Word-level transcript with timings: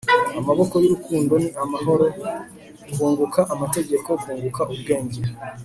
Amaboko 0.39 0.73
yurukundo 0.83 1.33
ni 1.43 1.49
amahoro 1.63 2.05
kunguka 2.93 3.39
amategeko 3.53 4.09
kunguka 4.23 4.61
ubwenge 4.73 5.21